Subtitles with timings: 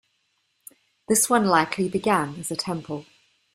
[1.07, 3.05] This one likely began as a temple.